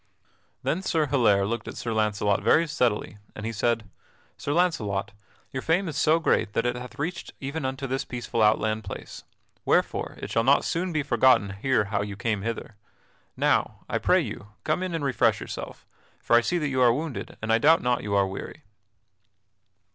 [0.63, 3.87] Then Sir Hilaire looked at Sir Launcelot very steadily, and he said:
[4.35, 5.11] "Sir Launcelot,
[5.51, 9.23] your fame is so great that it hath reached even unto this peaceful outland place;
[9.63, 12.77] wherefore it shall not soon be forgotten here how you came hither.
[13.37, 15.85] Now, I pray you, come in and refresh yourself,
[16.19, 18.63] for I see that you are wounded and I doubt not you are weary."